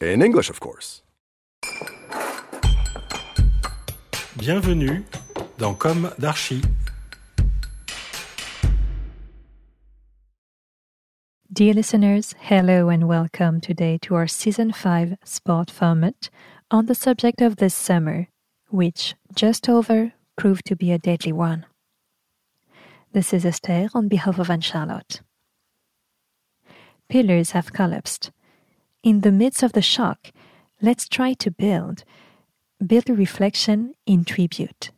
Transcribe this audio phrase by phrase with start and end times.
[0.00, 1.02] In English, of course.
[4.36, 5.02] Bienvenue
[5.58, 6.62] dans Comme d'Archi.
[11.52, 16.30] Dear listeners, hello and welcome today to our Season 5 sport format
[16.70, 18.28] on the subject of this summer,
[18.70, 21.66] which, just over, proved to be a deadly one.
[23.12, 25.22] This is Esther on behalf of Anne Charlotte.
[27.08, 28.30] Pillars have collapsed.
[29.02, 30.32] In the midst of the shock,
[30.82, 32.04] let's try to build,
[32.84, 34.90] build a reflection in tribute.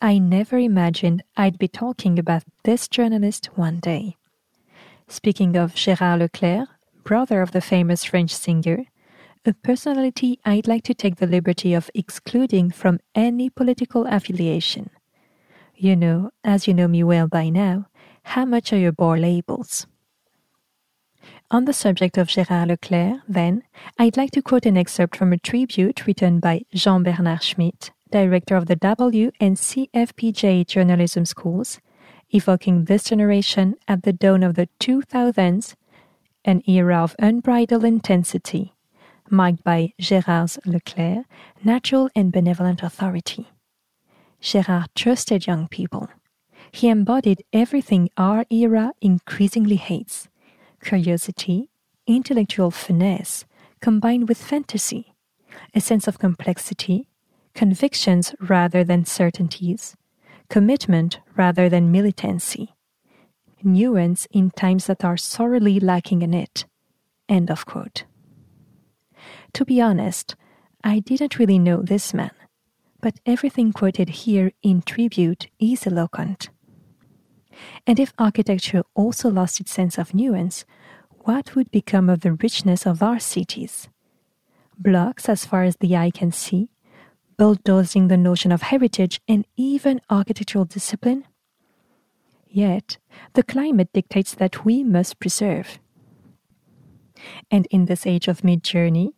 [0.00, 4.16] I never imagined I'd be talking about this journalist one day.
[5.08, 6.68] Speaking of Gérard Leclerc,
[7.04, 8.84] brother of the famous French singer,
[9.44, 14.90] a personality I'd like to take the liberty of excluding from any political affiliation.
[15.74, 17.86] You know, as you know me well by now,
[18.22, 19.86] how much I abhor labels.
[21.52, 23.64] On the subject of Gérard Leclerc, then,
[23.98, 28.54] I'd like to quote an excerpt from a tribute written by Jean Bernard Schmidt, director
[28.54, 31.80] of the W and CFPJ journalism schools,
[32.30, 35.74] evoking this generation at the dawn of the 2000s,
[36.44, 38.72] an era of unbridled intensity,
[39.28, 41.26] marked by Gérard's Leclerc,
[41.64, 43.48] natural and benevolent authority.
[44.40, 46.10] Gérard trusted young people.
[46.70, 50.28] He embodied everything our era increasingly hates
[50.82, 51.70] curiosity,
[52.06, 53.44] intellectual finesse,
[53.80, 55.14] combined with fantasy,
[55.74, 57.08] a sense of complexity,
[57.54, 59.96] convictions rather than certainties,
[60.48, 62.74] commitment rather than militancy,
[63.62, 66.64] nuance in times that are sorely lacking in it.
[67.28, 68.04] End of quote.
[69.54, 70.36] To be honest,
[70.82, 72.30] I didn't really know this man,
[73.00, 76.50] but everything quoted here in tribute is eloquent.
[77.86, 80.64] And if architecture also lost its sense of nuance,
[81.20, 83.88] what would become of the richness of our cities?
[84.78, 86.70] Blocks as far as the eye can see,
[87.36, 91.24] bulldozing the notion of heritage and even architectural discipline?
[92.48, 92.98] Yet,
[93.34, 95.78] the climate dictates that we must preserve.
[97.50, 99.12] And in this age of Midjourney,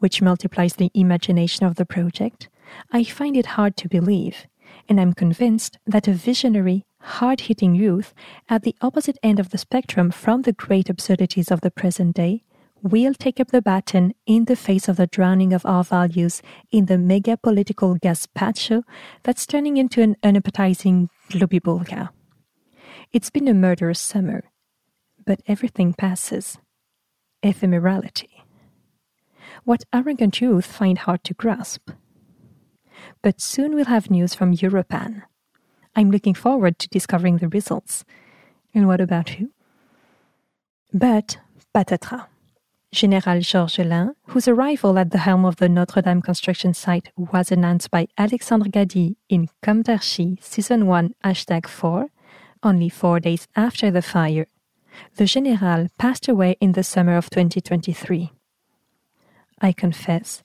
[0.00, 2.48] which multiplies the imagination of the project,
[2.92, 4.46] I find it hard to believe,
[4.88, 8.14] and I'm convinced that a visionary, hard hitting youth
[8.48, 12.42] at the opposite end of the spectrum from the great absurdities of the present day
[12.82, 16.86] will take up the baton in the face of the drowning of our values in
[16.86, 18.82] the mega political gazpacho
[19.22, 22.10] that's turning into an unappetizing globibulga.
[23.12, 24.50] It's been a murderous summer,
[25.24, 26.58] but everything passes.
[27.42, 28.28] Ephemerality.
[29.64, 31.90] What arrogant youth find hard to grasp.
[33.22, 35.22] But soon we'll have news from Europan.
[35.96, 38.04] I'm looking forward to discovering the results.
[38.74, 39.50] And what about you?
[40.92, 41.38] But
[41.74, 42.26] patatras.
[42.92, 47.90] General Georgelin, whose arrival at the helm of the Notre Dame construction site was announced
[47.90, 52.06] by Alexandre Gady in Comme d'Archi Season 1 Hashtag 4,
[52.62, 54.46] only four days after the fire,
[55.16, 58.30] the General passed away in the summer of 2023.
[59.60, 60.44] I confess,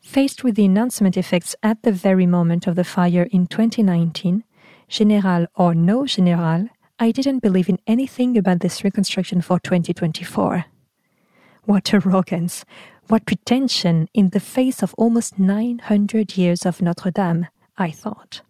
[0.00, 4.44] faced with the announcement effects at the very moment of the fire in 2019,
[4.88, 6.68] General or no General,
[6.98, 10.64] I didn't believe in anything about this reconstruction for 2024.
[11.64, 12.64] What arrogance,
[13.08, 18.40] what pretension in the face of almost 900 years of Notre Dame, I thought.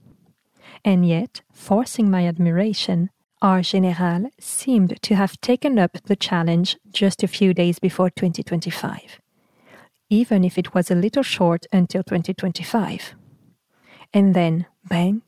[0.84, 3.10] And yet, forcing my admiration,
[3.42, 9.20] our General seemed to have taken up the challenge just a few days before 2025,
[10.08, 13.14] even if it was a little short until 2025.
[14.14, 15.22] And then, bang,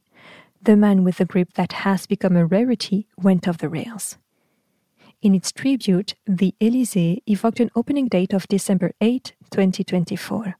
[0.62, 4.18] the man with the grip that has become a rarity went off the rails.
[5.22, 10.56] In its tribute, the Élysée evoked an opening date of December 8, 2024.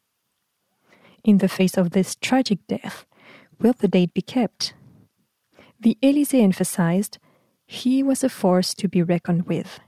[1.24, 3.04] In the face of this tragic death,
[3.58, 4.74] will the date be kept?
[5.78, 7.18] The Élysée emphasized
[7.66, 9.80] he was a force to be reckoned with.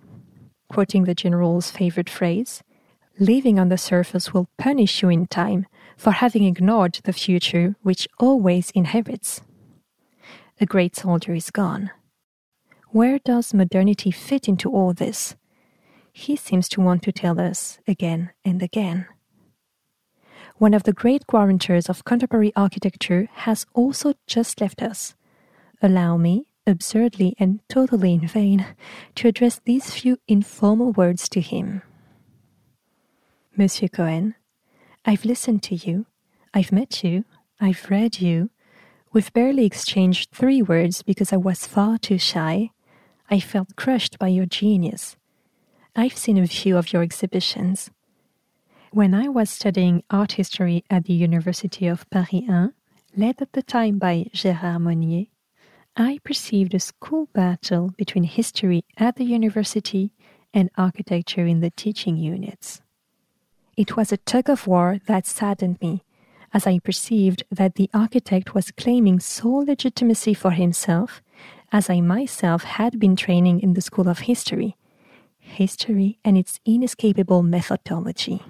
[0.68, 2.62] Quoting the general's favorite phrase,
[3.18, 5.66] living on the surface will punish you in time
[5.96, 9.42] for having ignored the future which always inherits.
[10.62, 11.90] A great soldier is gone.
[12.90, 15.34] Where does modernity fit into all this?
[16.12, 19.06] he seems to want to tell us again and again.
[20.58, 25.16] One of the great guarantors of contemporary architecture has also just left us.
[25.82, 28.64] Allow me, absurdly and totally in vain,
[29.16, 31.82] to address these few informal words to him.
[33.56, 34.36] Monsieur Cohen,
[35.04, 36.06] I've listened to you,
[36.54, 37.24] I've met you,
[37.60, 38.50] I've read you.
[39.12, 42.70] We've barely exchanged three words because I was far too shy.
[43.30, 45.16] I felt crushed by your genius.
[45.94, 47.90] I've seen a few of your exhibitions.
[48.90, 52.68] When I was studying art history at the University of Paris I,
[53.14, 55.26] led at the time by Gérard Monnier,
[55.94, 60.12] I perceived a school battle between history at the university
[60.54, 62.80] and architecture in the teaching units.
[63.76, 66.02] It was a tug of war that saddened me,
[66.52, 71.22] as I perceived that the architect was claiming sole legitimacy for himself,
[71.72, 74.76] as I myself had been training in the School of History,
[75.38, 78.42] history and its inescapable methodology.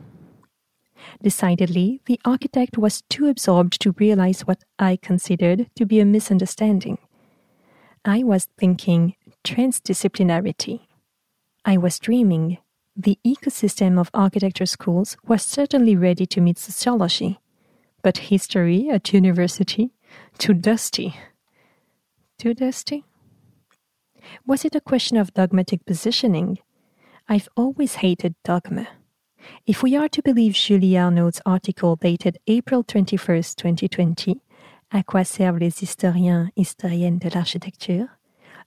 [1.23, 6.99] Decidedly, the architect was too absorbed to realize what I considered to be a misunderstanding.
[8.05, 9.15] I was thinking
[9.45, 10.81] transdisciplinarity.
[11.65, 12.59] I was dreaming
[12.97, 17.39] the ecosystem of architecture schools was certainly ready to meet sociology,
[18.03, 19.91] but history at university,
[20.39, 21.15] too dusty.
[22.39, 23.05] Too dusty?
[24.47, 26.59] Was it a question of dogmatic positioning?
[27.29, 28.89] I've always hated dogma.
[29.67, 34.41] If we are to believe Julie Arnaud's article dated April 21st, 2020,
[34.93, 38.09] À quoi servent les historiens, historiennes de l'architecture?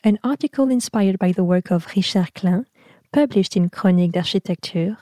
[0.03, 2.65] An article inspired by the work of Richard Klein,
[3.11, 4.97] published in Chronique d'Architecture.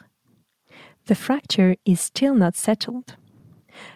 [1.06, 3.16] The fracture is still not settled.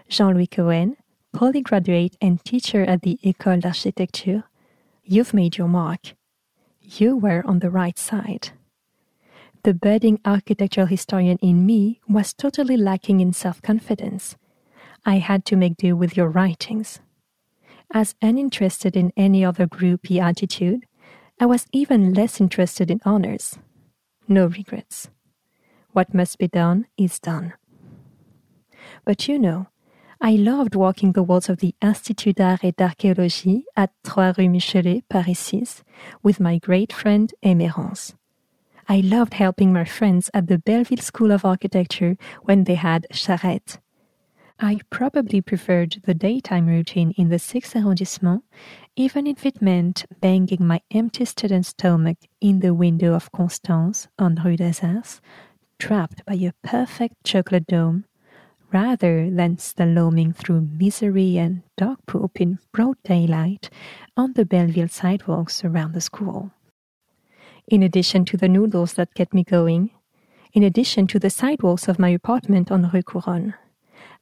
[0.08, 0.98] Jean Louis Cohen,
[1.36, 4.44] polygraduate and teacher at the École d'Architecture,
[5.04, 6.16] you've made your mark.
[6.82, 8.50] You were on the right side.
[9.64, 14.36] The budding architectural historian in me was totally lacking in self confidence.
[15.06, 17.00] I had to make do with your writings
[17.94, 20.86] as uninterested in any other groupie attitude,
[21.40, 23.58] I was even less interested in honors.
[24.28, 25.10] No regrets.
[25.92, 27.54] What must be done is done.
[29.06, 29.68] But you know,
[30.20, 35.04] I loved walking the walls of the Institut d'Art et d'Archéologie at Trois Rue Michelet,
[35.10, 35.84] Paris 6,
[36.24, 38.16] with my great friend Emerance.
[38.90, 43.80] I loved helping my friends at the Belleville School of Architecture when they had charrette
[44.60, 48.44] I probably preferred the daytime routine in the 6th arrondissement,
[48.96, 54.34] even if it meant banging my empty student stomach in the window of Constance on
[54.44, 55.22] Rue des Arts,
[55.78, 58.06] trapped by a perfect chocolate dome,
[58.72, 63.70] rather than slaloming through misery and dog poop in broad daylight
[64.16, 66.52] on the Belleville sidewalks around the school.
[67.68, 69.92] In addition to the noodles that kept me going,
[70.54, 73.54] in addition to the sidewalks of my apartment on Rue Couronne,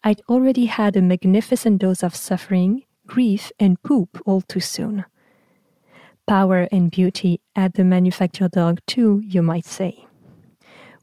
[0.04, 5.06] I'd already had a magnificent dose of suffering, grief, and poop all too soon.
[6.28, 10.08] Power and beauty at the manufactured dog, too, you might say.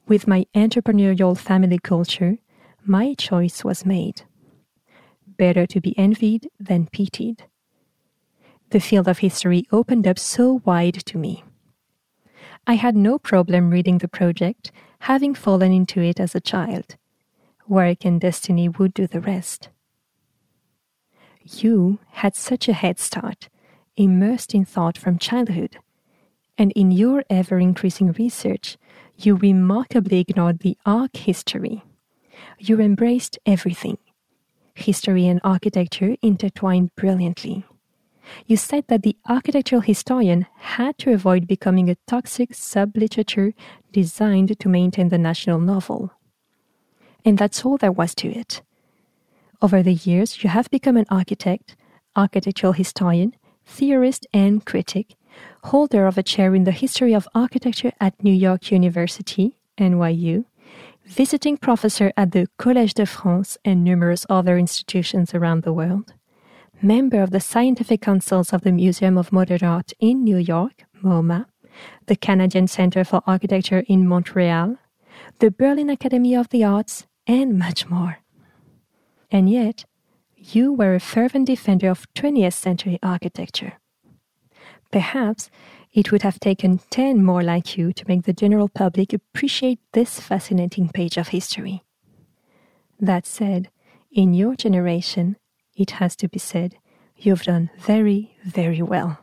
[0.09, 2.39] With my entrepreneurial family culture,
[2.85, 4.23] my choice was made.
[5.37, 7.45] Better to be envied than pitied.
[8.71, 11.45] The field of history opened up so wide to me.
[12.67, 16.97] I had no problem reading the project, having fallen into it as a child
[17.69, 19.69] work and destiny would do the rest.
[21.45, 23.49] You had such a head start,
[23.97, 25.79] immersed in thought from childhood,
[26.59, 28.77] and in your ever increasing research,
[29.17, 31.83] you remarkably ignored the arc history.
[32.59, 33.99] You embraced everything.
[34.75, 37.65] History and architecture intertwined brilliantly.
[38.47, 43.53] You said that the architectural historian had to avoid becoming a toxic sub literature
[43.93, 46.13] designed to maintain the national novel
[47.25, 48.63] and that's all there was to it.
[49.61, 51.77] Over the years, you have become an architect,
[52.17, 53.35] architectural historian,
[53.65, 55.15] theorist, and critic,
[55.65, 60.45] holder of a chair in the history of architecture at New York University, NYU,
[61.05, 66.15] visiting professor at the Collège de France and numerous other institutions around the world,
[66.81, 71.47] member of the scientific councils of the Museum of Modern Art in New York, MoMA,
[72.07, 74.77] the Canadian Center for Architecture in Montreal,
[75.39, 78.19] the Berlin Academy of the Arts, and much more.
[79.31, 79.85] And yet,
[80.37, 83.75] you were a fervent defender of 20th century architecture.
[84.91, 85.51] Perhaps
[85.93, 90.21] it would have taken 10 more like you to make the general public appreciate this
[90.21, 91.83] fascinating page of history.
[92.99, 93.69] That said,
[94.11, 95.37] in your generation,
[95.77, 96.77] it has to be said,
[97.17, 99.19] you've done very, very well.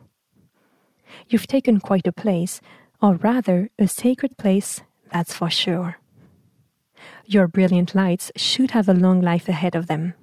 [1.28, 2.60] You've taken quite a place,
[3.02, 4.80] or rather, a sacred place
[5.12, 5.96] that's for sure.
[7.26, 10.14] Your brilliant lights should have a long life ahead of them.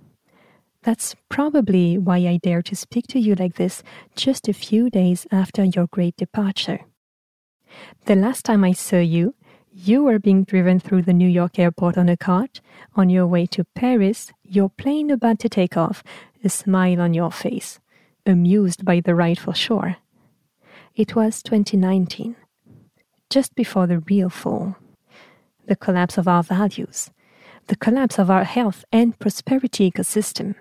[0.87, 3.83] That's probably why I dare to speak to you like this
[4.15, 6.79] just a few days after your great departure.
[8.05, 9.35] The last time I saw you,
[9.69, 12.61] you were being driven through the New York airport on a cart.
[12.95, 16.05] On your way to Paris, your plane about to take off,
[16.41, 17.81] a smile on your face,
[18.25, 19.97] amused by the ride for sure.
[20.95, 22.37] It was 2019,
[23.29, 24.77] just before the real fall.
[25.65, 27.09] The collapse of our values,
[27.67, 30.55] the collapse of our health and prosperity ecosystem.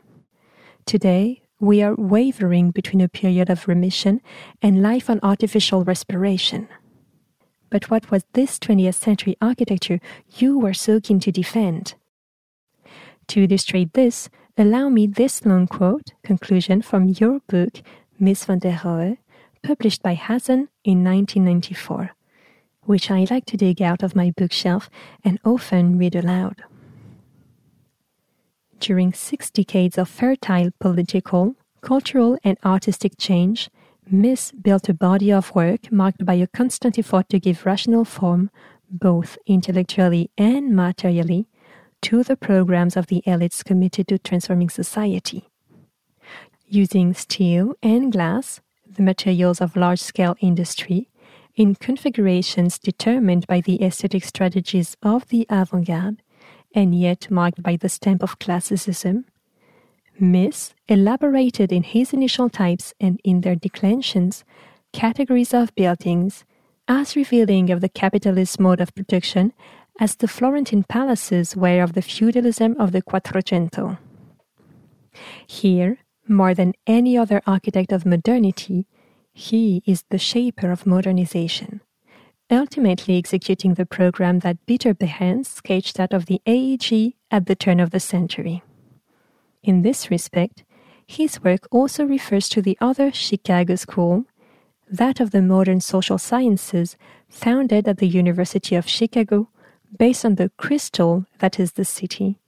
[0.87, 4.21] Today, we are wavering between a period of remission
[4.63, 6.69] and life on artificial respiration.
[7.71, 9.99] But what was this 20th century architecture
[10.37, 11.95] you were so keen to defend?
[13.27, 17.83] To illustrate this, allow me this long quote, conclusion from your book,
[18.21, 19.19] Mies van der Rohe,
[19.65, 22.15] published by Hazan in 1994,
[22.83, 24.89] which I like to dig out of my bookshelf
[25.25, 26.63] and often read aloud.
[28.81, 33.71] During six decades of fertile political, cultural, and artistic change,
[34.13, 38.51] Mies built a body of work marked by a constant effort to give rational form,
[38.89, 41.49] both intellectually and materially,
[42.03, 45.49] to the programs of the elites committed to transforming society.
[46.69, 51.09] Using steel and glass, the materials of large scale industry,
[51.57, 56.23] in configurations determined by the aesthetic strategies of the avant garde,
[56.77, 59.25] and yet marked by the stamp of classicism,
[60.21, 64.45] Mies elaborated in his initial types and in their declensions
[64.93, 66.45] categories of buildings
[66.89, 69.53] as revealing of the capitalist mode of production
[69.99, 73.99] as the Florentine palaces were of the feudalism of the Quattrocento.
[75.47, 78.87] Here, more than any other architect of modernity,
[79.33, 81.81] he is the shaper of modernization,
[82.51, 87.81] ultimately executing the program that Peter Behrens sketched out of the AEG at the turn
[87.81, 88.63] of the century.
[89.63, 90.65] In this respect,
[91.07, 94.25] his work also refers to the other Chicago school,
[94.89, 96.97] that of the modern social sciences,
[97.29, 99.49] founded at the University of Chicago,
[99.99, 102.39] based on the crystal that is the city,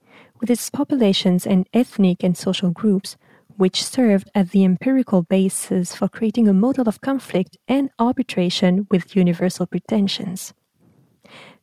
[0.40, 3.16] with its populations and ethnic and social groups,
[3.58, 9.16] which served as the empirical basis for creating a model of conflict and arbitration with
[9.16, 10.54] universal pretensions.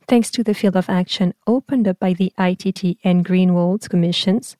[0.05, 4.57] Thanks to the field of action opened up by the ITT and Greenwald commissions,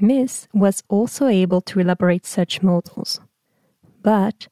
[0.00, 3.20] Mies was also able to elaborate such models.
[4.02, 4.46] But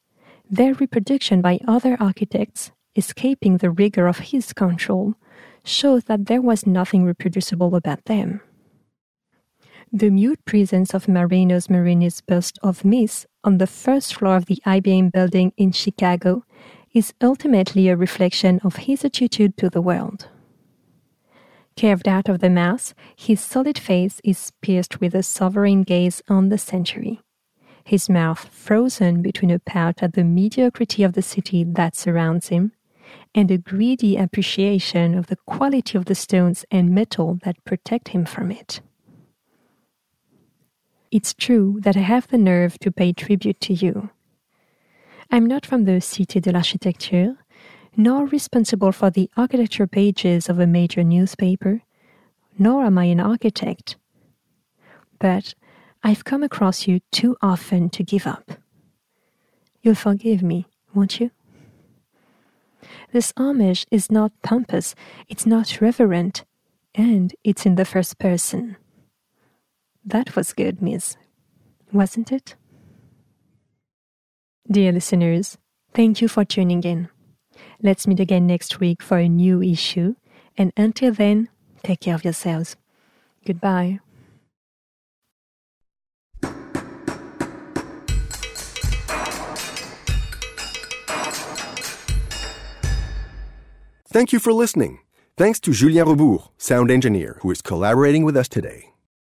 [0.49, 5.15] their reproduction by other architects, escaping the rigor of his control,
[5.63, 8.41] shows that there was nothing reproducible about them.
[9.91, 14.61] The mute presence of Marinos Marini's bust of Mies on the first floor of the
[14.63, 16.43] IBM building in Chicago
[16.93, 20.27] is ultimately a reflection of his attitude to the world.
[21.75, 26.49] Carved out of the mass, his solid face is pierced with a sovereign gaze on
[26.49, 27.21] the century.
[27.83, 32.73] His mouth frozen between a pout at the mediocrity of the city that surrounds him
[33.33, 38.23] and a greedy appreciation of the quality of the stones and metal that protect him
[38.23, 38.81] from it.
[41.11, 44.11] It's true that I have the nerve to pay tribute to you.
[45.31, 47.35] I'm not from the Cité de l'Architecture,
[47.97, 51.81] nor responsible for the architecture pages of a major newspaper,
[52.59, 53.95] nor am I an architect.
[55.17, 55.55] But
[56.03, 58.51] I've come across you too often to give up.
[59.81, 61.31] You'll forgive me, won't you?
[63.11, 64.93] This homage is not pompous,
[65.27, 66.45] it's not reverent,
[66.93, 68.77] and it's in the first person.
[70.05, 71.17] That was good, Mies,
[71.91, 72.55] wasn't it?
[74.69, 75.57] Dear listeners,
[75.93, 77.09] thank you for tuning in.
[77.81, 80.15] Let's meet again next week for a new issue.
[80.57, 81.49] And until then,
[81.83, 82.75] take care of yourselves.
[83.45, 83.99] Goodbye.
[94.11, 94.99] Thank you for listening.
[95.37, 98.88] Thanks to Julien Rebours, sound engineer, who is collaborating with us today.